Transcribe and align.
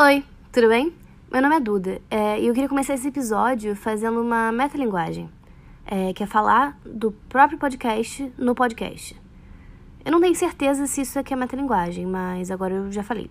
Oi, 0.00 0.24
tudo 0.52 0.68
bem? 0.68 0.94
Meu 1.28 1.42
nome 1.42 1.56
é 1.56 1.58
Duda 1.58 2.00
é, 2.08 2.40
e 2.40 2.46
eu 2.46 2.54
queria 2.54 2.68
começar 2.68 2.94
esse 2.94 3.08
episódio 3.08 3.74
fazendo 3.74 4.20
uma 4.20 4.52
metalinguagem, 4.52 5.28
é, 5.84 6.12
que 6.12 6.22
é 6.22 6.26
falar 6.26 6.78
do 6.86 7.10
próprio 7.28 7.58
podcast 7.58 8.32
no 8.38 8.54
podcast. 8.54 9.20
Eu 10.04 10.12
não 10.12 10.20
tenho 10.20 10.36
certeza 10.36 10.86
se 10.86 11.00
isso 11.00 11.18
aqui 11.18 11.34
é 11.34 11.36
metalinguagem, 11.36 12.06
mas 12.06 12.48
agora 12.48 12.74
eu 12.74 12.92
já 12.92 13.02
falei. 13.02 13.28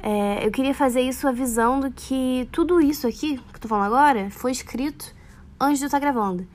É, 0.00 0.46
eu 0.46 0.52
queria 0.52 0.72
fazer 0.72 1.00
isso 1.00 1.26
avisando 1.26 1.90
que 1.90 2.48
tudo 2.52 2.80
isso 2.80 3.08
aqui 3.08 3.36
que 3.38 3.56
eu 3.56 3.60
tô 3.60 3.66
falando 3.66 3.92
agora 3.92 4.30
foi 4.30 4.52
escrito 4.52 5.12
antes 5.58 5.80
de 5.80 5.86
eu 5.86 5.88
estar 5.88 5.98
gravando. 5.98 6.46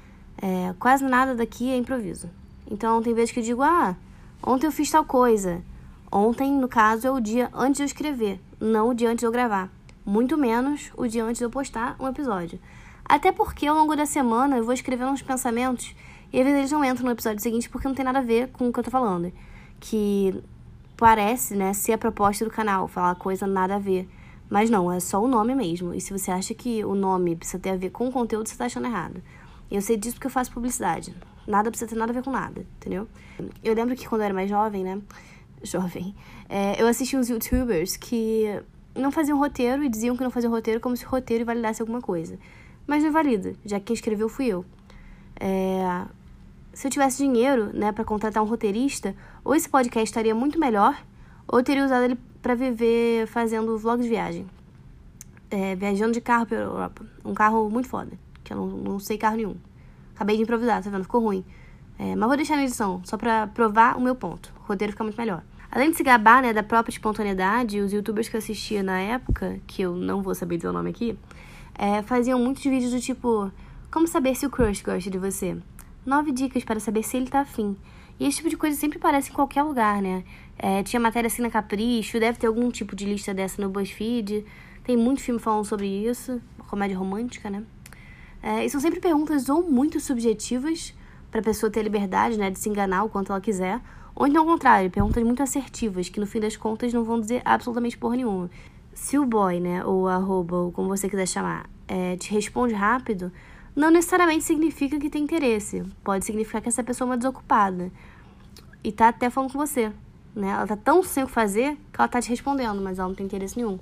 É, 0.42 0.74
quase 0.80 1.04
nada 1.04 1.36
daqui 1.36 1.70
é 1.70 1.76
improviso. 1.76 2.30
Então 2.72 3.02
tem 3.02 3.14
vezes 3.14 3.34
que 3.34 3.42
eu 3.42 3.44
digo, 3.44 3.64
ah, 3.64 3.98
ontem 4.42 4.68
eu 4.68 4.72
fiz 4.72 4.90
tal 4.90 5.04
coisa. 5.04 5.62
Ontem, 6.10 6.54
no 6.54 6.70
caso, 6.70 7.06
é 7.06 7.12
o 7.12 7.20
dia 7.20 7.50
antes 7.54 7.76
de 7.76 7.84
eu 7.84 7.86
escrever, 7.86 8.40
não 8.60 8.89
o 8.89 8.94
dia 8.94 9.10
antes 9.10 9.20
de 9.20 9.26
eu 9.26 9.32
gravar. 9.32 9.70
Muito 10.05 10.38
menos 10.38 10.91
o 10.98 11.08
dia 11.08 11.23
antes 11.23 11.40
de 11.40 11.45
eu 11.45 11.49
postar 11.49 11.95
um 11.99 12.08
episódio. 12.08 12.59
Até 13.05 13.32
porque 13.32 13.66
ao 13.66 13.76
longo 13.76 13.95
da 13.95 14.05
semana 14.05 14.58
eu 14.58 14.63
vou 14.63 14.73
escrevendo 14.73 15.12
uns 15.12 15.22
pensamentos 15.22 15.95
e 16.32 16.40
às 16.40 16.45
vezes 16.45 16.59
eles 16.59 16.72
não 16.72 16.85
entram 16.85 17.05
no 17.05 17.12
episódio 17.12 17.41
seguinte 17.41 17.70
porque 17.70 17.88
não 17.88 17.95
tem 17.95 18.05
nada 18.05 18.20
a 18.20 18.23
ver 18.23 18.49
com 18.49 18.68
o 18.68 18.73
que 18.73 18.80
eu 18.80 18.84
tô 18.84 18.91
falando. 18.91 19.32
Que 19.80 20.44
parece, 20.95 21.55
né, 21.55 21.73
ser 21.73 21.94
a 21.94 21.98
proposta 21.98 22.45
do 22.45 22.52
canal, 22.52 22.88
falar 22.88 23.16
coisa 23.16 23.48
nada 23.48 23.76
a 23.76 23.80
ver. 23.80 24.08
Mas 24.49 24.70
não, 24.70 24.91
é 24.91 24.99
só 24.99 25.21
o 25.21 25.27
nome 25.27 25.55
mesmo. 25.55 25.94
E 25.94 26.02
se 26.02 26.12
você 26.12 26.32
acha 26.32 26.54
que 26.54 26.84
o 26.84 26.96
nome 26.96 27.35
precisa 27.35 27.60
ter 27.60 27.70
a 27.70 27.77
ver 27.77 27.91
com 27.91 28.07
o 28.07 28.12
conteúdo, 28.12 28.48
você 28.48 28.55
tá 28.55 28.66
achando 28.66 28.88
errado. 28.88 29.21
Eu 29.71 29.82
sei 29.82 29.96
disso 29.96 30.16
porque 30.16 30.27
eu 30.27 30.32
faço 30.32 30.52
publicidade. 30.52 31.16
Nada 31.48 31.70
precisa 31.70 31.90
ter 31.90 31.96
nada 31.96 32.12
a 32.12 32.16
ver 32.16 32.23
com 32.23 32.32
nada, 32.32 32.66
entendeu? 32.77 33.07
Eu 33.63 33.73
lembro 33.73 33.96
que 33.96 34.07
quando 34.07 34.21
eu 34.21 34.26
era 34.26 34.34
mais 34.34 34.49
jovem, 34.49 34.84
né? 34.84 34.99
Jovem, 35.63 36.16
é, 36.48 36.81
eu 36.81 36.88
assisti 36.88 37.18
uns 37.18 37.30
youtubers 37.30 37.98
que 37.98 38.45
não 38.95 39.12
faziam 39.12 39.38
roteiro 39.38 39.84
e 39.84 39.90
diziam 39.90 40.16
que 40.16 40.23
não 40.23 40.32
faziam 40.32 40.52
roteiro 40.52 40.80
como 40.80 40.95
se 40.95 41.05
o 41.05 41.09
roteiro 41.09 41.44
invalidasse 41.44 41.82
alguma 41.82 42.02
coisa. 42.02 42.38
Mas 42.88 43.04
não 43.04 43.12
valida, 43.12 43.54
já 43.65 43.80
que 43.80 43.87
quem 43.87 43.93
escreveu 43.93 44.27
fui 44.27 44.48
eu. 44.48 44.65
É, 45.40 46.05
se 46.74 46.87
eu 46.87 46.91
tivesse 46.91 47.18
dinheiro, 47.18 47.71
né, 47.74 47.91
para 47.91 48.04
contratar 48.04 48.43
um 48.43 48.48
roteirista, 48.48 49.15
ou 49.43 49.55
esse 49.55 49.70
podcast 49.70 50.10
estaria 50.10 50.34
muito 50.34 50.60
melhor, 50.60 51.02
ou 51.48 51.60
eu 51.60 51.63
teria 51.63 51.85
usado 51.85 52.04
ele 52.04 52.18
para 52.41 52.55
viver 52.55 53.27
fazendo 53.27 53.77
vlogs 53.77 54.04
de 54.04 54.10
viagem. 54.10 54.48
É, 55.52 55.76
viajando 55.76 56.13
de 56.13 56.21
carro 56.21 56.46
pela 56.46 56.62
Europa. 56.62 57.05
Um 57.26 57.34
carro 57.34 57.70
muito 57.70 57.87
foda, 57.87 58.12
que 58.43 58.54
eu 58.54 58.57
não, 58.57 58.68
não 58.68 58.99
sei 58.99 59.18
carro 59.18 59.35
nenhum. 59.35 59.55
Acabei 60.15 60.35
de 60.35 60.43
improvisar, 60.43 60.84
tá 60.84 60.90
vendo? 60.90 61.04
Ficou 61.04 61.21
ruim. 61.21 61.43
É, 62.00 62.16
mas 62.16 62.28
vou 62.30 62.38
deixar 62.38 62.55
na 62.55 62.64
edição, 62.64 63.02
só 63.04 63.18
pra 63.18 63.48
provar 63.48 63.98
o 63.98 64.02
meu 64.02 64.16
ponto. 64.16 64.53
O 64.64 64.68
roteiro 64.69 64.94
fica 64.94 65.03
muito 65.03 65.18
melhor. 65.18 65.44
Além 65.69 65.92
de 65.92 65.97
se 65.97 66.03
gabar, 66.03 66.42
né, 66.42 66.53
da 66.53 66.64
própria 66.64 66.94
espontaneidade, 66.94 67.81
os 67.81 67.92
youtubers 67.92 68.30
que 68.30 68.38
eu 68.38 68.40
assistia 68.40 68.81
na 68.81 69.00
época, 69.00 69.59
que 69.68 69.81
eu 69.81 69.94
não 69.96 70.22
vou 70.22 70.34
saber 70.34 70.56
dizer 70.56 70.70
o 70.70 70.74
nome 70.74 70.92
aqui, 70.92 71.20
é, 71.78 72.02
faziam 72.02 72.40
muitos 72.40 72.64
vídeos 72.64 72.94
do 72.94 73.02
tipo: 73.02 73.52
Como 73.92 74.08
saber 74.08 74.34
se 74.34 74.46
o 74.46 74.50
crush 74.50 74.81
gosta 74.81 75.12
de 75.12 75.18
você? 75.18 75.58
Nove 76.06 76.31
dicas 76.31 76.64
para 76.64 76.80
saber 76.80 77.03
se 77.03 77.18
ele 77.18 77.28
tá 77.28 77.42
afim. 77.42 77.75
E 78.18 78.25
esse 78.25 78.38
tipo 78.38 78.50
de 78.50 78.56
coisa 78.56 78.78
sempre 78.78 78.97
aparece 78.97 79.30
em 79.30 79.34
qualquer 79.34 79.64
lugar, 79.64 80.02
né? 80.02 80.24
É, 80.58 80.81
tinha 80.84 81.00
matéria 81.02 81.28
assim 81.28 81.42
na 81.42 81.50
Capricho, 81.50 82.18
deve 82.18 82.40
ter 82.40 82.47
algum 82.47 82.72
tipo 82.72 82.96
de 82.96 83.06
lista 83.06 83.34
dessa 83.34 83.62
no 83.62 83.70
BuzzFeed. 83.70 84.46
Tem 84.86 84.96
muito 84.96 85.22
filme 85.22 85.40
falando 85.40 85.66
sobre 85.66 85.86
isso, 85.86 86.42
comédia 86.68 86.97
romântica, 86.97 87.50
né? 87.50 87.64
É, 88.42 88.66
e 88.66 88.70
são 88.70 88.80
sempre 88.80 89.02
perguntas 89.02 89.50
ou 89.50 89.70
muito 89.70 90.00
subjetivas 90.00 90.94
para 91.31 91.40
a 91.41 91.44
pessoa 91.44 91.72
ter 91.72 91.81
liberdade, 91.84 92.38
né, 92.38 92.50
de 92.50 92.59
se 92.59 92.69
enganar 92.69 93.03
o 93.03 93.09
quanto 93.09 93.31
ela 93.31 93.41
quiser, 93.41 93.80
ou 94.16 94.28
então 94.28 94.41
ao 94.41 94.47
contrário, 94.47 94.90
perguntas 94.90 95.24
muito 95.24 95.41
assertivas, 95.41 96.09
que 96.09 96.19
no 96.19 96.25
fim 96.25 96.40
das 96.40 96.58
contas 96.58 96.94
não 96.94 97.03
vão 97.03 97.19
dizer 97.19 97.41
absolutamente 97.46 97.97
porra 97.97 98.18
nenhuma. 98.18 98.50
Se 98.94 99.18
o 99.18 99.25
boy, 99.25 99.59
né, 99.59 99.86
ou 99.86 100.08
arroba, 100.08 100.58
ou 100.58 100.72
como 100.72 100.90
você 100.90 101.08
quiser 101.08 101.28
chamar, 101.28 101.69
é, 101.88 102.18
te 102.18 102.34
responde 102.34 102.74
rápido, 102.74 103.31
não 103.75 103.90
necessariamente 103.90 104.44
significa 104.44 105.00
que 105.00 105.09
tem 105.09 105.24
interesse. 105.24 105.84
Pode 106.03 106.25
significar 106.25 106.62
que 106.62 106.68
essa 106.68 106.84
pessoa 106.84 107.06
é 107.06 107.09
uma 107.12 107.18
desocupada. 107.18 107.92
E 108.84 108.92
tá 108.92 109.08
até 109.08 109.30
falando 109.30 109.53
com 109.53 109.58
você. 109.58 109.92
Né? 110.36 110.50
Ela 110.50 110.68
tá 110.68 110.76
tão 110.76 111.02
sem 111.02 111.24
o 111.24 111.28
que 111.28 111.32
fazer 111.32 111.76
que 111.94 112.00
ela 112.00 112.08
tá 112.08 112.22
te 112.22 112.30
respondendo, 112.30 112.82
mas 112.82 113.00
ela 113.00 113.08
não 113.08 113.16
tem 113.16 113.26
interesse 113.26 113.58
nenhum. 113.58 113.80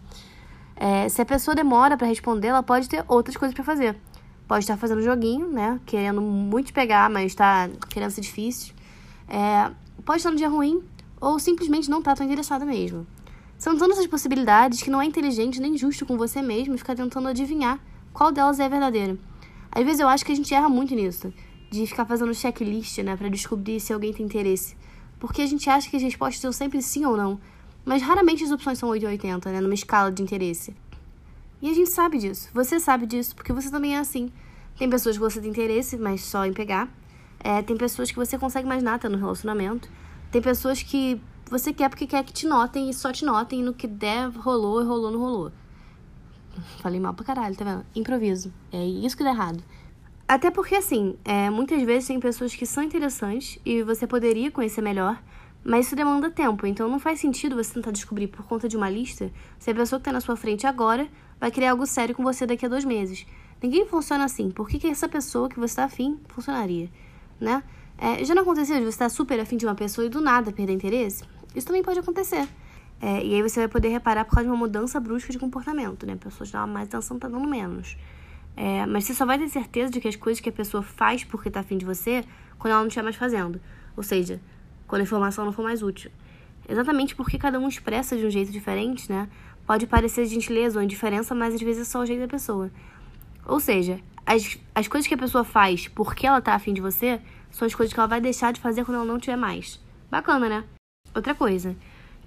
É, 0.75 1.09
se 1.09 1.19
a 1.21 1.25
pessoa 1.25 1.55
demora 1.55 1.97
para 1.97 2.05
responder, 2.05 2.49
ela 2.49 2.61
pode 2.61 2.87
ter 2.87 3.03
outras 3.07 3.35
coisas 3.35 3.55
para 3.55 3.63
fazer. 3.63 3.95
Pode 4.47 4.63
estar 4.63 4.77
fazendo 4.77 5.01
joguinho, 5.01 5.47
né? 5.49 5.79
Querendo 5.85 6.21
muito 6.21 6.73
pegar, 6.73 7.09
mas 7.09 7.25
está 7.27 7.69
querendo 7.89 8.11
ser 8.11 8.21
difícil. 8.21 8.73
É, 9.27 9.71
pode 10.05 10.19
estar 10.19 10.31
no 10.31 10.37
dia 10.37 10.47
ruim 10.47 10.81
ou 11.19 11.37
simplesmente 11.37 11.89
não 11.89 12.01
tá 12.01 12.15
tão 12.15 12.25
interessada 12.25 12.65
mesmo. 12.65 13.05
São 13.57 13.75
tantas 13.75 13.99
as 13.99 14.07
possibilidades 14.07 14.81
que 14.81 14.89
não 14.89 15.01
é 15.01 15.05
inteligente 15.05 15.59
nem 15.59 15.77
justo 15.77 16.05
com 16.05 16.15
você 16.15 16.41
mesmo 16.41 16.77
ficar 16.77 16.95
tentando 16.95 17.27
adivinhar 17.27 17.79
qual 18.13 18.31
delas 18.31 18.59
é 18.59 18.69
verdadeira. 18.69 19.17
Às 19.71 19.83
vezes 19.83 19.99
eu 19.99 20.07
acho 20.07 20.23
que 20.23 20.31
a 20.31 20.35
gente 20.35 20.53
erra 20.53 20.69
muito 20.69 20.95
nisso, 20.95 21.33
de 21.69 21.85
ficar 21.85 22.05
fazendo 22.05 22.33
checklist, 22.33 22.99
né, 22.99 23.15
para 23.15 23.29
descobrir 23.29 23.79
se 23.79 23.91
alguém 23.91 24.13
tem 24.13 24.25
interesse. 24.25 24.77
Porque 25.19 25.41
a 25.41 25.45
gente 25.45 25.69
acha 25.69 25.89
que 25.89 25.97
as 25.97 26.03
respostas 26.03 26.39
são 26.39 26.51
sempre 26.51 26.81
sim 26.81 27.03
ou 27.05 27.17
não, 27.17 27.39
mas 27.83 28.01
raramente 28.01 28.43
as 28.43 28.51
opções 28.51 28.77
são 28.77 28.89
8 28.89 29.03
ou 29.03 29.09
80, 29.09 29.51
né, 29.51 29.59
numa 29.59 29.73
escala 29.73 30.11
de 30.11 30.21
interesse. 30.21 30.75
E 31.61 31.69
a 31.69 31.73
gente 31.73 31.89
sabe 31.89 32.17
disso. 32.17 32.49
Você 32.53 32.79
sabe 32.79 33.05
disso, 33.05 33.35
porque 33.35 33.51
você 33.51 33.71
também 33.71 33.95
é 33.95 33.99
assim. 33.99 34.31
Tem 34.77 34.89
pessoas 34.89 35.17
que 35.17 35.21
você 35.21 35.41
tem 35.41 35.49
interesse, 35.49 35.97
mas 35.97 36.21
só 36.21 36.45
em 36.45 36.53
pegar. 36.53 36.87
É, 37.39 37.61
tem 37.61 37.75
pessoas 37.75 38.11
que 38.11 38.17
você 38.17 38.37
consegue 38.37 38.67
mais 38.67 38.83
nada 38.83 39.09
no 39.09 39.17
relacionamento. 39.17 39.89
Tem 40.31 40.41
pessoas 40.41 40.83
que 40.83 41.19
você 41.49 41.73
quer 41.73 41.89
porque 41.89 42.05
quer 42.05 42.23
que 42.23 42.33
te 42.33 42.45
notem 42.45 42.89
e 42.89 42.93
só 42.93 43.11
te 43.11 43.25
notem 43.25 43.63
no 43.63 43.73
que 43.73 43.87
der, 43.87 44.29
rolou 44.29 44.83
rolou, 44.83 45.11
não 45.11 45.19
rolou. 45.19 45.51
Falei 46.79 46.99
mal 46.99 47.13
pra 47.13 47.25
caralho, 47.25 47.55
tá 47.55 47.63
vendo? 47.63 47.85
Improviso. 47.95 48.53
É 48.71 48.83
isso 48.83 49.15
que 49.15 49.23
dá 49.23 49.29
errado. 49.31 49.63
Até 50.27 50.51
porque, 50.51 50.75
assim, 50.75 51.15
é, 51.23 51.49
muitas 51.49 51.81
vezes 51.83 52.07
tem 52.07 52.19
pessoas 52.19 52.53
que 52.53 52.65
são 52.65 52.83
interessantes 52.83 53.59
e 53.65 53.81
você 53.81 54.05
poderia 54.05 54.51
conhecer 54.51 54.81
melhor, 54.81 55.21
mas 55.63 55.85
isso 55.85 55.95
demanda 55.95 56.29
tempo. 56.29 56.67
Então 56.67 56.89
não 56.89 56.99
faz 56.99 57.19
sentido 57.19 57.55
você 57.55 57.73
tentar 57.73 57.91
descobrir 57.91 58.27
por 58.27 58.45
conta 58.45 58.67
de 58.67 58.75
uma 58.75 58.89
lista 58.89 59.31
se 59.57 59.71
a 59.71 59.75
pessoa 59.75 59.99
que 59.99 60.05
tá 60.05 60.11
na 60.11 60.19
sua 60.19 60.35
frente 60.35 60.67
agora 60.67 61.07
vai 61.39 61.51
criar 61.51 61.71
algo 61.71 61.85
sério 61.85 62.15
com 62.15 62.23
você 62.23 62.45
daqui 62.45 62.65
a 62.65 62.69
dois 62.69 62.85
meses. 62.85 63.25
Ninguém 63.61 63.87
funciona 63.87 64.25
assim. 64.25 64.51
Por 64.51 64.67
que, 64.67 64.79
que 64.79 64.87
essa 64.87 65.09
pessoa 65.09 65.49
que 65.49 65.59
você 65.59 65.71
está 65.71 65.85
afim 65.85 66.19
funcionaria? 66.27 66.89
Né? 67.39 67.63
É, 67.97 68.23
já 68.23 68.35
não 68.35 68.43
aconteceu 68.43 68.77
de 68.77 68.83
você 68.83 68.89
estar 68.89 69.09
super 69.09 69.39
afim 69.39 69.57
de 69.57 69.65
uma 69.65 69.75
pessoa 69.75 70.05
e 70.05 70.09
do 70.09 70.21
nada 70.21 70.51
perder 70.51 70.73
interesse? 70.73 71.23
Isso 71.55 71.65
também 71.65 71.81
pode 71.81 71.99
acontecer. 71.99 72.47
É, 73.01 73.23
e 73.23 73.35
aí 73.35 73.41
você 73.41 73.59
vai 73.59 73.67
poder 73.67 73.89
reparar 73.89 74.25
por 74.25 74.35
causa 74.35 74.45
de 74.45 74.51
uma 74.51 74.57
mudança 74.57 74.99
brusca 74.99 75.31
de 75.31 75.39
comportamento, 75.39 76.05
né? 76.05 76.13
A 76.13 76.17
pessoa 76.17 76.47
dá 76.51 76.67
mais 76.67 76.87
atenção, 76.87 77.17
tá 77.17 77.27
dando 77.27 77.47
menos. 77.47 77.97
É, 78.55 78.85
mas 78.87 79.05
você 79.05 79.13
só 79.13 79.25
vai 79.25 79.37
ter 79.37 79.47
certeza 79.49 79.91
de 79.91 79.99
que 79.99 80.07
as 80.07 80.15
coisas 80.15 80.41
que 80.41 80.49
a 80.49 80.51
pessoa 80.51 80.81
faz 80.81 81.23
porque 81.23 81.49
tá 81.49 81.59
afim 81.59 81.77
de 81.77 81.85
você 81.85 82.23
quando 82.57 82.71
ela 82.71 82.81
não 82.81 82.87
estiver 82.87 83.03
mais 83.03 83.15
fazendo. 83.15 83.61
Ou 83.95 84.01
seja, 84.01 84.41
quando 84.87 85.01
a 85.01 85.03
informação 85.03 85.45
não 85.45 85.51
for 85.51 85.63
mais 85.63 85.83
útil. 85.83 86.11
Exatamente 86.67 87.15
porque 87.15 87.37
cada 87.37 87.59
um 87.59 87.67
expressa 87.67 88.17
de 88.17 88.25
um 88.25 88.29
jeito 88.29 88.51
diferente, 88.51 89.11
né? 89.11 89.29
Pode 89.67 89.85
parecer 89.85 90.25
gentileza 90.25 90.79
ou 90.79 90.83
indiferença, 90.83 91.35
mas 91.35 91.53
às 91.53 91.61
vezes 91.61 91.81
é 91.81 91.85
só 91.85 91.99
o 91.99 92.05
jeito 92.05 92.21
da 92.21 92.27
pessoa. 92.27 92.71
Ou 93.45 93.59
seja, 93.59 93.99
as, 94.25 94.57
as 94.73 94.87
coisas 94.87 95.05
que 95.05 95.13
a 95.13 95.17
pessoa 95.17 95.43
faz 95.43 95.89
porque 95.89 96.25
ela 96.25 96.39
tá 96.39 96.55
afim 96.55 96.73
de 96.73 96.79
você 96.79 97.19
são 97.51 97.65
as 97.65 97.75
coisas 97.75 97.93
que 97.93 97.99
ela 97.99 98.07
vai 98.07 98.21
deixar 98.21 98.53
de 98.53 98.61
fazer 98.61 98.85
quando 98.85 98.95
ela 98.95 99.05
não 99.05 99.19
tiver 99.19 99.35
mais. 99.35 99.77
Bacana, 100.09 100.47
né? 100.47 100.63
Outra 101.13 101.35
coisa. 101.35 101.75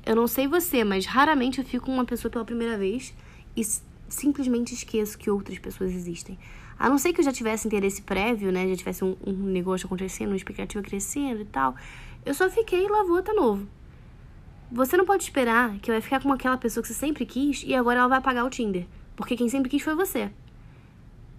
Eu 0.05 0.15
não 0.15 0.27
sei 0.27 0.47
você, 0.47 0.85
mas 0.85 1.07
raramente 1.07 1.59
eu 1.59 1.65
fico 1.65 1.87
com 1.87 1.93
uma 1.93 2.05
pessoa 2.05 2.31
pela 2.31 2.45
primeira 2.45 2.77
vez 2.77 3.15
e 3.57 3.63
simplesmente 4.07 4.75
esqueço 4.75 5.17
que 5.17 5.31
outras 5.31 5.59
pessoas 5.59 5.93
existem. 5.93 6.39
A 6.79 6.91
não 6.91 6.99
ser 6.99 7.15
que 7.15 7.21
eu 7.21 7.25
já 7.25 7.33
tivesse 7.33 7.67
interesse 7.67 8.03
prévio, 8.03 8.53
né? 8.53 8.69
Já 8.69 8.77
tivesse 8.77 9.03
um, 9.03 9.17
um 9.27 9.33
negócio 9.33 9.87
acontecendo, 9.87 10.29
uma 10.29 10.37
expectativa 10.37 10.83
crescendo 10.83 11.41
e 11.41 11.47
tal. 11.47 11.75
Eu 12.25 12.35
só 12.35 12.51
fiquei 12.51 12.85
e 12.85 12.89
lá 12.89 13.03
vou 13.03 13.17
até 13.19 13.33
novo. 13.33 13.67
Você 14.73 14.97
não 14.97 15.05
pode 15.05 15.25
esperar 15.25 15.79
que 15.79 15.91
vai 15.91 16.01
ficar 16.01 16.23
com 16.23 16.33
aquela 16.33 16.57
pessoa 16.57 16.81
que 16.81 16.89
você 16.89 16.95
sempre 16.95 17.27
quis 17.27 17.65
e 17.67 17.75
agora 17.75 17.99
ela 17.99 18.09
vai 18.09 18.19
apagar 18.19 18.47
o 18.47 18.51
Tinder. 18.51 18.87
Porque 19.17 19.37
quem 19.37 19.49
sempre 19.49 19.69
quis 19.69 19.83
foi 19.83 19.97
você. 19.97 20.31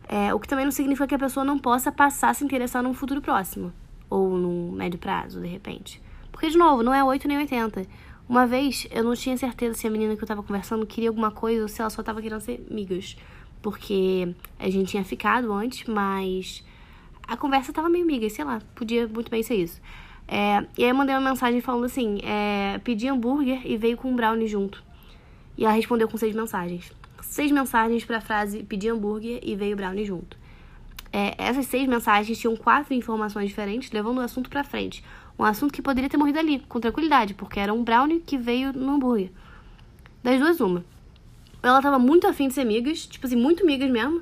É, 0.07 0.33
o 0.33 0.39
que 0.39 0.47
também 0.47 0.65
não 0.65 0.71
significa 0.71 1.07
que 1.07 1.15
a 1.15 1.19
pessoa 1.19 1.45
não 1.45 1.57
possa 1.57 1.91
passar 1.91 2.31
a 2.31 2.33
se 2.33 2.43
interessar 2.43 2.83
num 2.83 2.93
futuro 2.93 3.21
próximo. 3.21 3.71
Ou 4.09 4.37
num 4.37 4.73
médio 4.73 4.99
prazo, 4.99 5.39
de 5.39 5.47
repente. 5.47 6.01
Porque, 6.29 6.49
de 6.49 6.57
novo, 6.57 6.83
não 6.83 6.93
é 6.93 7.01
8 7.01 7.25
nem 7.29 7.37
80. 7.37 7.87
Uma 8.27 8.45
vez 8.45 8.85
eu 8.91 9.03
não 9.03 9.13
tinha 9.13 9.37
certeza 9.37 9.77
se 9.77 9.87
a 9.87 9.89
menina 9.89 10.17
que 10.17 10.23
eu 10.23 10.27
tava 10.27 10.43
conversando 10.43 10.85
queria 10.85 11.09
alguma 11.09 11.31
coisa 11.31 11.61
ou 11.61 11.67
se 11.69 11.79
ela 11.79 11.89
só 11.89 12.03
tava 12.03 12.21
querendo 12.21 12.41
ser 12.41 12.65
amigas. 12.69 13.15
Porque 13.61 14.35
a 14.59 14.69
gente 14.69 14.89
tinha 14.89 15.05
ficado 15.05 15.53
antes, 15.53 15.87
mas 15.87 16.65
a 17.25 17.37
conversa 17.37 17.71
tava 17.71 17.87
meio 17.87 18.03
amiga, 18.03 18.29
sei 18.29 18.43
lá, 18.43 18.61
podia 18.75 19.07
muito 19.07 19.31
bem 19.31 19.41
ser 19.41 19.55
isso. 19.55 19.79
É, 20.33 20.65
e 20.77 20.85
aí 20.85 20.89
eu 20.89 20.95
mandei 20.95 21.13
uma 21.13 21.29
mensagem 21.29 21.59
falando 21.59 21.83
assim: 21.83 22.19
é, 22.23 22.79
pedi 22.85 23.09
hambúrguer 23.09 23.61
e 23.65 23.75
veio 23.75 23.97
com 23.97 24.09
um 24.09 24.15
brownie 24.15 24.47
junto. 24.47 24.81
E 25.57 25.65
ela 25.65 25.73
respondeu 25.73 26.07
com 26.07 26.17
seis 26.17 26.33
mensagens. 26.33 26.89
Seis 27.21 27.51
mensagens 27.51 28.05
para 28.05 28.19
a 28.19 28.21
frase 28.21 28.63
pedi 28.63 28.87
hambúrguer 28.87 29.41
e 29.43 29.57
veio 29.57 29.75
brownie 29.75 30.05
junto. 30.05 30.37
É, 31.11 31.35
essas 31.37 31.65
seis 31.65 31.85
mensagens 31.85 32.37
tinham 32.39 32.55
quatro 32.55 32.93
informações 32.93 33.49
diferentes, 33.49 33.91
levando 33.91 34.19
o 34.19 34.21
assunto 34.21 34.49
para 34.49 34.63
frente. 34.63 35.03
Um 35.37 35.43
assunto 35.43 35.73
que 35.73 35.81
poderia 35.81 36.09
ter 36.09 36.15
morrido 36.15 36.39
ali, 36.39 36.59
com 36.59 36.79
tranquilidade, 36.79 37.33
porque 37.33 37.59
era 37.59 37.73
um 37.73 37.83
brownie 37.83 38.21
que 38.21 38.37
veio 38.37 38.71
no 38.71 38.93
hambúrguer. 38.93 39.31
Das 40.23 40.39
duas, 40.39 40.61
uma. 40.61 40.85
Ou 41.61 41.69
ela 41.69 41.81
tava 41.81 41.99
muito 41.99 42.25
afim 42.25 42.47
de 42.47 42.53
ser 42.53 42.61
amigas, 42.61 43.05
tipo 43.05 43.27
assim, 43.27 43.35
muito 43.35 43.63
amigas 43.63 43.91
mesmo. 43.91 44.21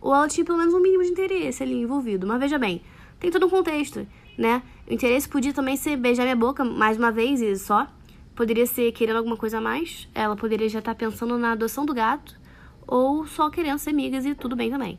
Ou 0.00 0.12
ela 0.12 0.26
tinha 0.26 0.44
pelo 0.44 0.58
menos 0.58 0.74
um 0.74 0.80
mínimo 0.80 1.04
de 1.04 1.10
interesse 1.10 1.62
ali 1.62 1.80
envolvido. 1.80 2.26
Mas 2.26 2.40
veja 2.40 2.58
bem, 2.58 2.82
tem 3.20 3.30
todo 3.30 3.46
um 3.46 3.50
contexto, 3.50 4.04
né? 4.36 4.62
O 4.88 4.92
interesse 4.92 5.28
podia 5.28 5.52
também 5.52 5.76
ser 5.76 5.96
beijar 5.96 6.24
minha 6.24 6.36
boca 6.36 6.64
mais 6.64 6.96
uma 6.96 7.10
vez 7.10 7.40
e 7.40 7.56
só. 7.56 7.86
Poderia 8.34 8.66
ser 8.66 8.90
querendo 8.92 9.16
alguma 9.16 9.36
coisa 9.36 9.58
a 9.58 9.60
mais. 9.60 10.08
Ela 10.14 10.36
poderia 10.36 10.68
já 10.68 10.80
estar 10.80 10.94
pensando 10.94 11.38
na 11.38 11.52
adoção 11.52 11.86
do 11.86 11.94
gato. 11.94 12.38
Ou 12.86 13.26
só 13.26 13.48
querendo 13.48 13.78
ser 13.78 13.90
amigas 13.90 14.26
e 14.26 14.34
tudo 14.34 14.56
bem 14.56 14.70
também. 14.70 14.98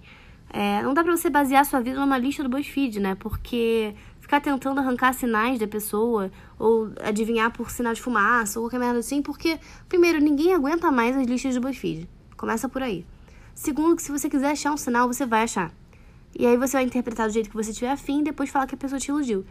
É, 0.49 0.81
não 0.81 0.93
dá 0.93 1.03
pra 1.03 1.15
você 1.15 1.29
basear 1.29 1.65
sua 1.65 1.81
vida 1.81 1.99
numa 1.99 2.17
lista 2.17 2.41
do 2.41 2.49
BuzzFeed, 2.49 2.99
né? 2.99 3.15
Porque 3.15 3.93
ficar 4.21 4.39
tentando 4.39 4.79
arrancar 4.79 5.13
sinais 5.13 5.59
da 5.59 5.67
pessoa 5.67 6.31
ou 6.57 6.91
adivinhar 7.03 7.51
por 7.51 7.69
sinal 7.69 7.93
de 7.93 8.01
fumaça 8.01 8.59
ou 8.59 8.65
qualquer 8.65 8.79
merda 8.79 8.99
assim, 8.99 9.21
porque, 9.21 9.59
primeiro, 9.87 10.19
ninguém 10.19 10.53
aguenta 10.53 10.89
mais 10.91 11.15
as 11.15 11.27
listas 11.27 11.55
do 11.55 11.61
BuzzFeed. 11.61 12.09
Começa 12.37 12.69
por 12.69 12.81
aí. 12.81 13.05
Segundo, 13.53 13.95
que 13.95 14.01
se 14.01 14.11
você 14.11 14.29
quiser 14.29 14.51
achar 14.51 14.71
um 14.71 14.77
sinal, 14.77 15.07
você 15.07 15.25
vai 15.25 15.43
achar. 15.43 15.71
E 16.37 16.45
aí 16.45 16.57
você 16.57 16.73
vai 16.73 16.83
interpretar 16.83 17.27
do 17.27 17.33
jeito 17.33 17.49
que 17.49 17.55
você 17.55 17.71
tiver 17.71 17.91
afim 17.91 18.19
e 18.19 18.23
depois 18.23 18.49
falar 18.49 18.67
que 18.67 18.75
a 18.75 18.77
pessoa 18.77 18.99
te 18.99 19.09
iludiu. 19.09 19.45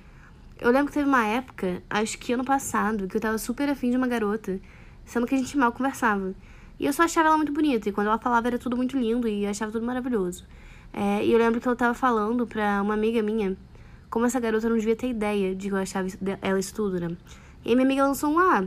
Eu 0.61 0.71
lembro 0.71 0.89
que 0.89 0.93
teve 0.93 1.09
uma 1.09 1.25
época, 1.27 1.83
acho 1.89 2.19
que 2.19 2.33
ano 2.33 2.45
passado, 2.45 3.09
que 3.09 3.17
eu 3.17 3.21
tava 3.21 3.39
super 3.39 3.69
afim 3.69 3.91
de 3.91 3.97
uma 3.97 4.07
garota, 4.07 4.61
sendo 5.05 5.27
que 5.27 5.35
a 5.35 5.39
gente 5.39 5.57
mal 5.57 5.73
conversava. 5.73 6.35
E 6.79 6.87
eu 6.87 6.93
só 6.93 7.05
achava 7.05 7.29
ela 7.29 7.37
muito 7.37 7.53
bonita, 7.53 7.89
e 7.89 7.93
quando 7.93 8.09
ela 8.09 8.19
falava 8.19 8.49
era 8.49 8.59
tudo 8.59 8.77
muito 8.77 8.99
lindo 8.99 9.27
e 9.27 9.47
achava 9.47 9.73
tudo 9.73 9.87
maravilhoso. 9.87 10.45
É, 10.93 11.25
e 11.25 11.33
eu 11.33 11.39
lembro 11.39 11.61
que 11.61 11.67
eu 11.67 11.75
tava 11.75 11.95
falando 11.95 12.47
pra 12.47 12.81
uma 12.83 12.95
amiga 12.95 13.23
minha 13.23 13.57
como 14.15 14.27
essa 14.27 14.39
garota 14.39 14.69
não 14.69 14.77
devia 14.77 14.95
ter 14.95 15.09
ideia 15.09 15.57
de 15.57 15.69
que 15.69 15.75
eu 15.75 15.79
achava 15.79 16.07
ela 16.41 16.61
isso 16.61 16.73
tudo, 16.73 17.01
né? 17.01 17.17
E 17.65 17.71
aí 17.71 17.75
minha 17.75 17.85
amiga 17.85 18.07
lançou 18.07 18.31
um, 18.31 18.39
ah, 18.39 18.63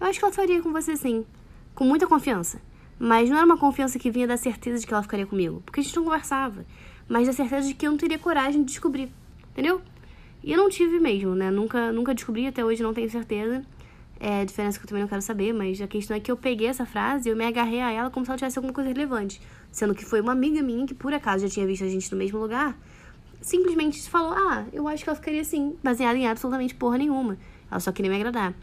eu 0.00 0.06
acho 0.06 0.18
que 0.18 0.24
ela 0.24 0.32
faria 0.32 0.62
com 0.62 0.72
você 0.72 0.96
sim. 0.96 1.26
Com 1.74 1.84
muita 1.84 2.06
confiança. 2.06 2.58
Mas 2.98 3.28
não 3.28 3.36
era 3.36 3.44
uma 3.44 3.58
confiança 3.58 3.98
que 3.98 4.10
vinha 4.10 4.26
da 4.26 4.38
certeza 4.38 4.80
de 4.80 4.86
que 4.86 4.94
ela 4.94 5.02
ficaria 5.02 5.26
comigo. 5.26 5.62
Porque 5.66 5.80
a 5.80 5.82
gente 5.82 5.94
não 5.94 6.04
conversava. 6.04 6.64
Mas 7.08 7.26
da 7.26 7.32
certeza 7.32 7.66
de 7.66 7.74
que 7.74 7.86
eu 7.86 7.90
não 7.90 7.98
teria 7.98 8.18
coragem 8.18 8.62
de 8.62 8.68
descobrir. 8.68 9.10
Entendeu? 9.52 9.80
E 10.42 10.52
eu 10.52 10.58
não 10.58 10.68
tive 10.68 11.00
mesmo, 11.00 11.34
né? 11.34 11.50
Nunca, 11.50 11.90
nunca 11.92 12.14
descobri, 12.14 12.46
até 12.46 12.64
hoje 12.64 12.82
não 12.82 12.94
tenho 12.94 13.10
certeza. 13.10 13.64
É 14.20 14.40
a 14.40 14.44
diferença 14.44 14.78
que 14.78 14.84
eu 14.84 14.88
também 14.88 15.02
não 15.02 15.08
quero 15.08 15.22
saber, 15.22 15.52
mas 15.52 15.80
a 15.80 15.86
questão 15.86 16.16
é 16.16 16.20
que 16.20 16.30
eu 16.30 16.36
peguei 16.36 16.66
essa 16.66 16.84
frase 16.84 17.28
e 17.28 17.32
eu 17.32 17.36
me 17.36 17.44
agarrei 17.44 17.80
a 17.80 17.90
ela 17.90 18.10
como 18.10 18.24
se 18.24 18.30
ela 18.30 18.38
tivesse 18.38 18.58
alguma 18.58 18.74
coisa 18.74 18.88
relevante. 18.90 19.40
Sendo 19.70 19.94
que 19.94 20.04
foi 20.04 20.20
uma 20.20 20.32
amiga 20.32 20.60
minha 20.60 20.86
que 20.86 20.94
por 20.94 21.14
acaso 21.14 21.46
já 21.46 21.52
tinha 21.52 21.66
visto 21.66 21.84
a 21.84 21.88
gente 21.88 22.10
no 22.10 22.18
mesmo 22.18 22.38
lugar 22.38 22.76
simplesmente 23.40 24.08
falou: 24.08 24.32
Ah, 24.32 24.64
eu 24.72 24.88
acho 24.88 25.04
que 25.04 25.10
ela 25.10 25.16
ficaria 25.16 25.40
assim, 25.40 25.76
baseada 25.82 26.18
em 26.18 26.26
absolutamente 26.26 26.74
porra 26.74 26.98
nenhuma. 26.98 27.38
Ela 27.70 27.80
só 27.80 27.92
queria 27.92 28.10
me 28.10 28.16
agradar. 28.16 28.54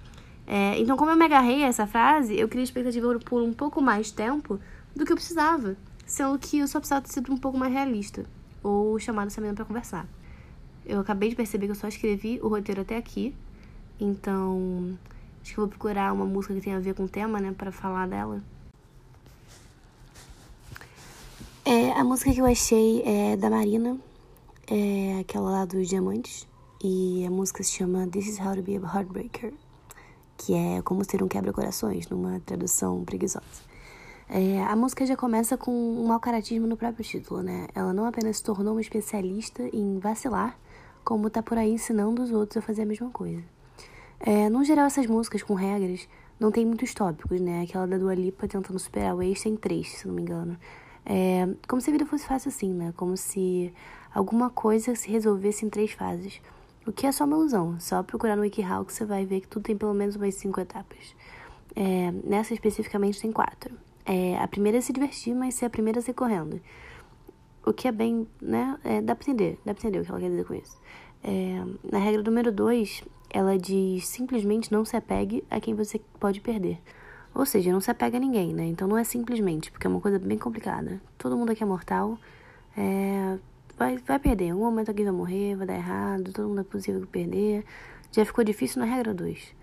É, 0.47 0.77
então, 0.80 0.95
como 0.95 1.12
eu 1.12 1.15
me 1.15 1.25
agarrei 1.25 1.63
a 1.63 1.68
essa 1.68 1.88
frase, 1.88 2.38
eu 2.38 2.47
criei 2.47 2.63
expectativa 2.63 3.18
por 3.19 3.42
um 3.42 3.53
pouco 3.53 3.81
mais 3.81 4.12
tempo 4.12 4.59
do 4.95 5.06
que 5.06 5.12
eu 5.12 5.15
precisava, 5.15 5.75
sendo 6.06 6.38
que 6.38 6.60
eu 6.60 6.68
só 6.68 6.80
precisava 6.80 7.06
ter 7.06 7.12
sido 7.12 7.31
um 7.31 7.38
pouco 7.38 7.57
mais 7.57 7.72
realista 7.72 8.25
ou 8.63 8.98
chamado 9.00 9.28
essa 9.28 9.42
menina 9.42 9.56
para 9.56 9.66
conversar. 9.66 10.07
Eu 10.86 11.00
acabei 11.00 11.30
de 11.30 11.36
perceber 11.36 11.66
que 11.66 11.72
eu 11.72 11.75
só 11.75 11.88
escrevi 11.88 12.40
o 12.42 12.48
roteiro 12.48 12.81
até 12.81 12.98
aqui, 12.98 13.36
então 14.00 14.98
acho 15.42 15.54
que 15.54 15.60
eu 15.60 15.63
vou 15.63 15.69
procurar 15.69 16.13
uma 16.13 16.25
música 16.25 16.54
que 16.54 16.62
tenha 16.62 16.78
a 16.78 16.80
ver 16.80 16.94
com 16.94 17.04
o 17.04 17.10
tema, 17.10 17.40
né, 17.40 17.54
para 17.57 17.72
falar 17.72 18.07
dela. 18.07 18.44
É, 21.63 21.92
a 21.94 22.04
música 22.04 22.31
que 22.31 22.40
eu 22.40 22.46
achei 22.46 23.02
é 23.04 23.36
da 23.36 23.50
Marina, 23.50 23.98
é 24.68 25.19
aquela 25.19 25.50
lá 25.50 25.66
dos 25.66 25.88
diamantes. 25.88 26.48
E 26.84 27.25
a 27.25 27.31
música 27.31 27.63
se 27.63 27.72
chama 27.72 28.06
This 28.07 28.28
is 28.28 28.40
How 28.40 28.56
to 28.56 28.62
Be 28.62 28.78
a 28.78 28.80
Heartbreaker, 28.80 29.54
que 30.38 30.54
é 30.54 30.81
como 30.84 31.04
ser 31.04 31.24
um 31.24 31.28
quebra-corações, 31.28 32.07
numa 32.10 32.40
tradução 32.42 33.04
preguiçosa. 33.04 33.46
É, 34.27 34.63
a 34.63 34.75
música 34.75 35.06
já 35.06 35.16
começa 35.16 35.56
com 35.56 35.72
um 35.72 36.07
mau 36.07 36.19
caratismo 36.19 36.66
no 36.66 36.75
próprio 36.75 37.06
título, 37.06 37.44
né? 37.44 37.68
Ela 37.75 37.94
não 37.94 38.06
apenas 38.06 38.38
se 38.38 38.44
tornou 38.44 38.74
uma 38.74 38.81
especialista 38.81 39.62
em 39.72 40.00
vacilar, 40.00 40.57
como 41.04 41.30
tá 41.30 41.44
por 41.44 41.57
aí 41.57 41.72
ensinando 41.72 42.24
os 42.24 42.31
outros 42.31 42.57
a 42.57 42.62
fazer 42.62 42.81
a 42.81 42.86
mesma 42.86 43.10
coisa. 43.12 43.44
É, 44.19 44.50
no 44.50 44.63
geral, 44.63 44.88
essas 44.88 45.06
músicas 45.06 45.44
com 45.44 45.54
regras 45.54 46.07
não 46.39 46.51
tem 46.51 46.66
muitos 46.66 46.94
tópicos, 46.94 47.39
né? 47.39 47.62
Aquela 47.62 47.86
da 47.86 47.98
Dua 47.98 48.16
Lipa 48.16 48.48
tentando 48.48 48.80
superar 48.80 49.16
o 49.16 49.22
ex 49.22 49.44
tem 49.44 49.56
três, 49.56 49.89
se 49.89 50.07
não 50.07 50.16
me 50.16 50.24
engano. 50.24 50.57
É, 51.06 51.48
como 51.68 51.80
se 51.80 51.92
a 51.92 51.94
vida 51.94 52.06
fosse 52.06 52.25
fácil 52.25 52.50
assim, 52.50 52.74
né? 52.74 52.94
Como 52.98 53.16
se 53.16 53.71
alguma 54.13 54.50
coisa 54.50 54.95
se 54.95 55.10
resolvesse 55.10 55.66
em 55.66 55.69
três 55.69 55.92
fases. 55.92 56.42
O 56.88 56.92
que 56.92 57.06
é 57.06 57.12
só 57.12 57.25
uma 57.25 57.36
ilusão. 57.38 57.80
Só 57.80 58.01
procurar 58.01 58.36
no 58.36 58.42
WikiHow 58.42 58.86
que 58.86 58.94
você 58.94 59.06
vai 59.06 59.24
ver 59.24 59.42
que 59.42 59.48
tudo 59.48 59.63
tem 59.63 59.78
pelo 59.78 59.94
menos 59.94 60.16
umas 60.16 60.33
cinco 60.33 60.60
etapas. 60.60 61.16
É, 61.75 62.12
nessa 62.24 62.56
especificamente 62.56 63.21
tem 63.21 63.31
quatro. 63.31 63.86
É, 64.06 64.38
a 64.38 64.48
primeira 64.48 64.78
é 64.78 64.81
se 64.81 64.94
divertir, 64.94 65.34
mas 65.34 65.56
ser 65.56 65.66
a 65.66 65.69
primeira 65.69 66.00
a 66.00 66.02
ser 66.02 66.13
correndo. 66.13 66.62
O 67.66 67.74
que 67.74 67.88
é 67.88 67.92
bem, 67.92 68.28
né? 68.40 68.78
É, 68.84 69.02
dá 69.02 69.16
pra 69.16 69.24
entender, 69.24 69.60
dá 69.66 69.74
pra 69.74 69.81
entender 69.81 70.00
o 70.00 70.06
que 70.06 70.12
ela 70.12 70.19
quer 70.19 70.30
dizer 70.30 70.46
com 70.46 70.54
isso. 70.54 70.80
É, 71.24 71.63
na 71.92 71.98
regra 71.98 72.22
número 72.22 72.52
dois, 72.52 73.04
ela 73.31 73.57
diz 73.57 74.07
simplesmente 74.07 74.72
não 74.72 74.86
se 74.86 74.96
apegue 74.96 75.44
a 75.50 75.60
quem 75.60 75.74
você 75.74 76.00
pode 76.19 76.40
perder. 76.42 76.80
Ou 77.34 77.46
seja, 77.46 77.72
não 77.72 77.81
se 77.81 77.90
apega 77.90 78.18
a 78.18 78.19
ninguém, 78.19 78.54
né? 78.54 78.66
Então 78.66 78.88
não 78.88 78.98
é 78.98 79.04
simplesmente, 79.04 79.72
porque 79.72 79.88
é 79.88 79.90
uma 79.90 80.00
coisa 80.00 80.19
bem 80.19 80.38
complicada. 80.38 81.02
Todo 81.18 81.36
mundo 81.36 81.52
aqui 81.52 81.63
é 81.63 81.66
mortal. 81.66 82.18
É, 82.78 83.38
vai, 83.78 83.98
vai 83.98 84.19
perder. 84.19 84.46
Em 84.46 84.52
algum 84.52 84.66
momento 84.66 84.90
alguém 84.90 85.06
vai 85.06 85.13
morrer, 85.13 85.56
vai 85.56 85.66
dar 85.68 85.75
errado, 85.75 86.31
todo 86.31 86.48
mundo 86.48 86.62
é 86.62 86.63
possível 86.63 87.06
perder. 87.07 87.66
Já 88.12 88.24
ficou 88.24 88.44
difícil 88.44 88.80
na 88.80 88.86
regra 88.86 89.13
2. 89.13 89.54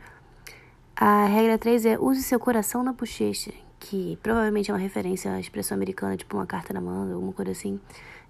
A 0.96 1.24
regra 1.24 1.56
3 1.56 1.86
é 1.86 1.98
use 1.98 2.22
seu 2.22 2.38
coração 2.38 2.82
na 2.82 2.92
bochecha, 2.92 3.52
que 3.82 4.16
provavelmente 4.22 4.70
é 4.70 4.74
uma 4.74 4.78
referência 4.80 5.32
à 5.32 5.40
expressão 5.40 5.74
americana, 5.74 6.16
tipo 6.16 6.36
uma 6.36 6.46
carta 6.46 6.72
na 6.72 6.80
manga, 6.80 7.14
alguma 7.14 7.32
coisa 7.32 7.50
assim. 7.50 7.80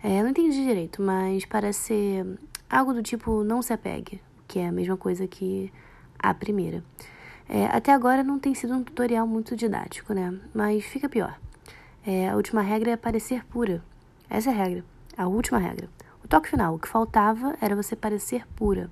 É, 0.02 0.22
não 0.22 0.30
entendi 0.30 0.64
direito, 0.64 1.02
mas 1.02 1.44
parece 1.44 1.78
ser 1.80 2.38
algo 2.70 2.94
do 2.94 3.02
tipo 3.02 3.44
não 3.44 3.60
se 3.60 3.70
apegue, 3.70 4.20
que 4.48 4.58
é 4.58 4.68
a 4.68 4.72
mesma 4.72 4.96
coisa 4.96 5.26
que 5.26 5.70
a 6.18 6.32
primeira. 6.32 6.82
É, 7.46 7.66
até 7.66 7.92
agora 7.92 8.24
não 8.24 8.38
tem 8.38 8.54
sido 8.54 8.72
um 8.72 8.82
tutorial 8.82 9.26
muito 9.26 9.54
didático, 9.54 10.14
né? 10.14 10.34
Mas 10.54 10.84
fica 10.84 11.06
pior. 11.06 11.38
É, 12.04 12.30
a 12.30 12.34
última 12.34 12.62
regra 12.62 12.92
é 12.92 12.96
parecer 12.96 13.44
pura. 13.44 13.84
Essa 14.30 14.50
é 14.50 14.54
a 14.54 14.56
regra. 14.56 14.84
A 15.18 15.26
última 15.26 15.58
regra. 15.58 15.86
O 16.24 16.28
toque 16.28 16.48
final. 16.48 16.74
O 16.74 16.78
que 16.78 16.88
faltava 16.88 17.54
era 17.60 17.76
você 17.76 17.94
parecer 17.94 18.46
pura. 18.56 18.90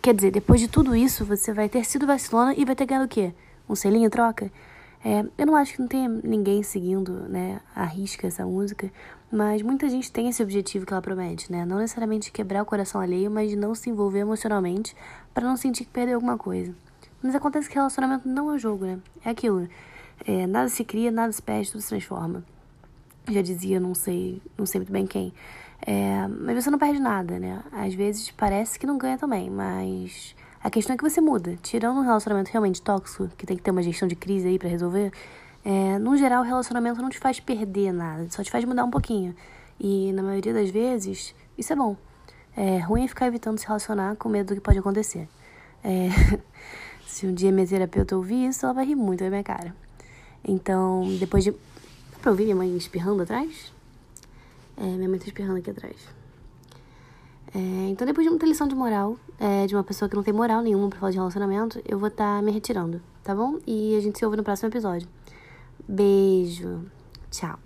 Quer 0.00 0.14
dizer, 0.14 0.30
depois 0.30 0.60
de 0.60 0.68
tudo 0.68 0.94
isso, 0.94 1.24
você 1.24 1.52
vai 1.52 1.68
ter 1.68 1.84
sido 1.84 2.06
vacilona 2.06 2.54
e 2.56 2.64
vai 2.64 2.76
ter 2.76 2.86
ganhado 2.86 3.06
o 3.06 3.08
quê? 3.08 3.34
Um 3.68 3.74
selinho 3.74 4.08
troca? 4.08 4.52
É, 5.06 5.24
eu 5.38 5.46
não 5.46 5.54
acho 5.54 5.74
que 5.74 5.80
não 5.80 5.86
tenha 5.86 6.08
ninguém 6.08 6.64
seguindo, 6.64 7.12
né, 7.28 7.60
a 7.76 7.84
risca 7.84 8.26
essa 8.26 8.44
música, 8.44 8.90
mas 9.30 9.62
muita 9.62 9.88
gente 9.88 10.10
tem 10.10 10.28
esse 10.28 10.42
objetivo 10.42 10.84
que 10.84 10.92
ela 10.92 11.00
promete, 11.00 11.50
né? 11.52 11.64
Não 11.64 11.78
necessariamente 11.78 12.32
quebrar 12.32 12.62
o 12.62 12.66
coração 12.66 13.00
alheio, 13.00 13.30
mas 13.30 13.50
de 13.50 13.56
não 13.56 13.72
se 13.72 13.88
envolver 13.88 14.20
emocionalmente 14.20 14.96
para 15.32 15.46
não 15.46 15.56
sentir 15.56 15.84
que 15.84 15.90
perdeu 15.90 16.16
alguma 16.16 16.36
coisa. 16.36 16.74
Mas 17.22 17.36
acontece 17.36 17.68
que 17.68 17.76
relacionamento 17.76 18.28
não 18.28 18.52
é 18.52 18.58
jogo, 18.58 18.84
né? 18.84 18.98
É 19.24 19.30
aquilo. 19.30 19.68
É, 20.26 20.44
nada 20.46 20.68
se 20.68 20.84
cria, 20.84 21.12
nada 21.12 21.30
se 21.32 21.42
perde, 21.42 21.70
tudo 21.70 21.82
se 21.82 21.88
transforma 21.88 22.44
já 23.32 23.42
dizia, 23.42 23.80
não 23.80 23.94
sei, 23.94 24.40
não 24.56 24.66
sei 24.66 24.80
muito 24.80 24.92
bem 24.92 25.06
quem. 25.06 25.32
É, 25.86 26.26
mas 26.28 26.64
você 26.64 26.70
não 26.70 26.78
perde 26.78 27.00
nada, 27.00 27.38
né? 27.38 27.62
Às 27.72 27.94
vezes 27.94 28.30
parece 28.30 28.78
que 28.78 28.86
não 28.86 28.98
ganha 28.98 29.18
também, 29.18 29.50
mas 29.50 30.34
a 30.66 30.70
questão 30.70 30.94
é 30.94 30.96
que 30.96 31.08
você 31.08 31.20
muda. 31.20 31.56
Tirando 31.62 31.98
um 31.98 32.02
relacionamento 32.02 32.50
realmente 32.50 32.82
tóxico, 32.82 33.28
que 33.38 33.46
tem 33.46 33.56
que 33.56 33.62
ter 33.62 33.70
uma 33.70 33.82
gestão 33.84 34.08
de 34.08 34.16
crise 34.16 34.48
aí 34.48 34.58
para 34.58 34.68
resolver, 34.68 35.12
é, 35.64 35.96
no 35.96 36.16
geral 36.16 36.42
o 36.42 36.44
relacionamento 36.44 37.00
não 37.00 37.08
te 37.08 37.20
faz 37.20 37.38
perder 37.38 37.92
nada, 37.92 38.26
só 38.30 38.42
te 38.42 38.50
faz 38.50 38.64
mudar 38.64 38.84
um 38.84 38.90
pouquinho. 38.90 39.32
E 39.78 40.10
na 40.12 40.24
maioria 40.24 40.52
das 40.52 40.68
vezes, 40.68 41.36
isso 41.56 41.72
é 41.72 41.76
bom. 41.76 41.96
É 42.56 42.78
ruim 42.78 43.04
é 43.04 43.08
ficar 43.08 43.28
evitando 43.28 43.58
se 43.58 43.66
relacionar 43.66 44.16
com 44.16 44.28
medo 44.28 44.48
do 44.48 44.54
que 44.56 44.60
pode 44.60 44.76
acontecer. 44.80 45.28
É, 45.84 46.08
se 47.06 47.28
um 47.28 47.32
dia 47.32 47.52
minha 47.52 47.64
terapeuta 47.64 48.16
ouvir 48.16 48.48
isso, 48.48 48.66
ela 48.66 48.74
vai 48.74 48.86
rir 48.86 48.96
muito 48.96 49.22
da 49.22 49.30
minha 49.30 49.44
cara. 49.44 49.72
Então, 50.44 51.06
depois 51.20 51.44
de 51.44 51.54
pra 52.20 52.32
ouvir 52.32 52.42
minha 52.42 52.56
mãe 52.56 52.76
espirrando 52.76 53.22
atrás? 53.22 53.72
É, 54.76 54.82
minha 54.82 55.08
mãe 55.08 55.20
tá 55.20 55.26
espirrando 55.26 55.58
aqui 55.58 55.70
atrás. 55.70 55.94
É, 57.56 57.88
então, 57.88 58.06
depois 58.06 58.22
de 58.22 58.28
muita 58.28 58.44
lição 58.44 58.68
de 58.68 58.74
moral, 58.74 59.16
é, 59.40 59.66
de 59.66 59.74
uma 59.74 59.82
pessoa 59.82 60.10
que 60.10 60.14
não 60.14 60.22
tem 60.22 60.34
moral 60.34 60.60
nenhuma 60.60 60.90
pra 60.90 60.98
falar 60.98 61.10
de 61.10 61.16
relacionamento, 61.16 61.80
eu 61.86 61.98
vou 61.98 62.08
estar 62.08 62.36
tá 62.36 62.42
me 62.42 62.52
retirando, 62.52 63.00
tá 63.24 63.34
bom? 63.34 63.58
E 63.66 63.96
a 63.96 64.00
gente 64.00 64.18
se 64.18 64.24
ouve 64.26 64.36
no 64.36 64.44
próximo 64.44 64.68
episódio. 64.68 65.08
Beijo. 65.88 66.84
Tchau. 67.30 67.65